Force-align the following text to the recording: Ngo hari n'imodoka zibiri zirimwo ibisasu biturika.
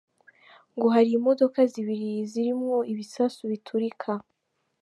Ngo 0.75 0.87
hari 0.95 1.07
n'imodoka 1.11 1.59
zibiri 1.71 2.09
zirimwo 2.31 2.77
ibisasu 2.91 3.41
biturika. 3.51 4.11